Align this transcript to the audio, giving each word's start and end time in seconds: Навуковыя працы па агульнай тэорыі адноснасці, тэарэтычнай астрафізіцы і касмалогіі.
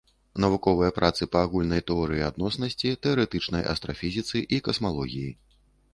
Навуковыя 0.43 0.93
працы 0.99 1.27
па 1.35 1.43
агульнай 1.47 1.83
тэорыі 1.91 2.25
адноснасці, 2.29 2.97
тэарэтычнай 3.07 3.63
астрафізіцы 3.75 4.37
і 4.59 4.61
касмалогіі. 4.69 5.31